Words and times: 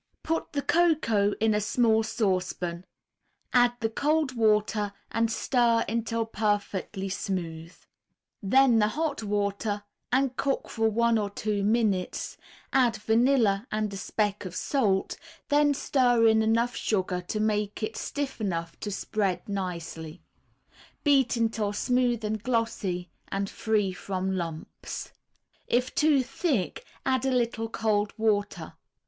Put 0.23 0.53
the 0.53 0.63
cocoa 0.63 1.33
in 1.39 1.53
a 1.53 1.61
small 1.61 2.01
saucepan; 2.01 2.85
add 3.53 3.73
the 3.81 3.89
cold 3.91 4.35
water 4.35 4.93
and 5.11 5.31
stir 5.31 5.85
until 5.87 6.25
perfectly 6.25 7.07
smooth; 7.07 7.75
then 8.41 8.79
the 8.79 8.87
hot 8.87 9.21
water, 9.21 9.83
and 10.11 10.35
cook 10.35 10.69
for 10.69 10.89
one 10.89 11.19
or 11.19 11.29
two 11.29 11.63
minutes, 11.63 12.35
add 12.73 12.95
vanilla 12.95 13.67
and 13.71 13.93
a 13.93 13.95
speck 13.95 14.43
of 14.43 14.55
salt, 14.55 15.17
then 15.49 15.71
stir 15.75 16.25
in 16.25 16.41
enough 16.41 16.75
sugar 16.75 17.21
to 17.27 17.39
make 17.39 17.83
it 17.83 17.95
stiff 17.95 18.41
enough 18.41 18.79
to 18.79 18.89
spread 18.89 19.47
nicely. 19.47 20.23
Beat 21.03 21.35
until 21.37 21.73
smooth 21.73 22.25
and 22.25 22.41
glossy 22.41 23.11
and 23.27 23.47
free 23.47 23.93
from 23.93 24.35
lumps. 24.35 25.11
If 25.67 25.93
too 25.93 26.23
thick, 26.23 26.83
add 27.05 27.23
a 27.23 27.29
little 27.29 27.69
cold 27.69 28.13
water. 28.17 28.73